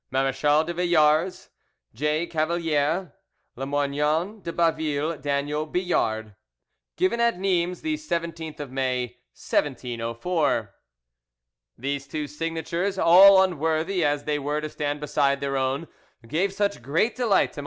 [0.09, 1.49] "MARECHAL DE VILLARS
[1.93, 2.25] J.
[2.25, 3.13] CAVALIER
[3.55, 6.33] "LAMOIGNON DE BAVILLE DANIEL BILLARD
[6.97, 10.73] "Given at Nimes, the 17th of May 1704"
[11.77, 15.87] These two signatures, all unworthy as they were to stand beside their own,
[16.27, 17.59] gave such great delight to MM.